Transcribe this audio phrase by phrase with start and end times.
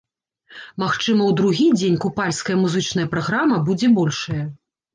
[0.83, 4.43] Магчыма, у другі дзень купальская музычная праграма будзе большая.